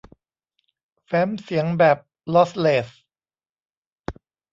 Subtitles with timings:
[1.05, 1.97] แฟ้มเสียงแบบ
[2.33, 2.89] ลอสเลส